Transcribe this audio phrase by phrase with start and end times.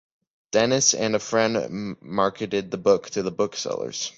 [0.49, 4.09] Dennis and a friend marketed the book to the booksellers.